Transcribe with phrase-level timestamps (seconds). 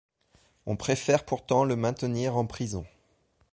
[0.65, 2.87] On préfère pourtant le maintenir en prison.